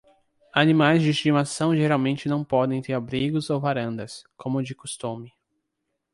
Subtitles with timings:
[0.51, 5.31] Animais de estimação geralmente não podem ter abrigos ou varandas, como de costume.